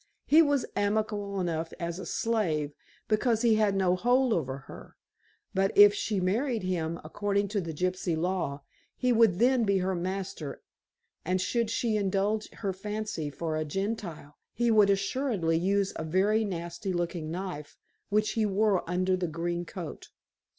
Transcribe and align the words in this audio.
He 0.25 0.41
was 0.41 0.65
amiable 0.75 1.39
enough 1.39 1.73
as 1.79 1.99
a 1.99 2.07
slave, 2.07 2.73
because 3.07 3.43
he 3.43 3.53
had 3.53 3.75
no 3.75 3.95
hold 3.95 4.33
over 4.33 4.57
her, 4.65 4.95
but 5.53 5.71
if 5.77 5.93
she 5.93 6.19
married 6.19 6.63
him 6.63 6.99
according 7.03 7.49
to 7.49 7.61
the 7.61 7.71
gypsy 7.71 8.17
law, 8.17 8.63
he 8.95 9.11
would 9.13 9.37
then 9.37 9.63
be 9.63 9.77
her 9.77 9.93
master, 9.93 10.63
and 11.23 11.39
should 11.39 11.69
she 11.69 11.97
indulge 11.97 12.49
her 12.49 12.73
fancy 12.73 13.29
for 13.29 13.55
a 13.55 13.63
Gentile, 13.63 14.39
he 14.51 14.71
would 14.71 14.89
assuredly 14.89 15.55
use 15.59 15.93
a 15.95 16.03
very 16.03 16.43
nasty 16.45 16.93
looking 16.93 17.29
knife, 17.29 17.77
which 18.09 18.31
he 18.31 18.43
wore 18.43 18.83
under 18.89 19.15
the 19.15 19.27
green 19.27 19.65
coat. 19.65 20.09